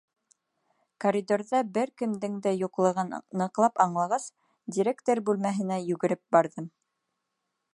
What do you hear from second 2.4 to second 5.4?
дә юҡлығын ныҡлап аңлағас, директор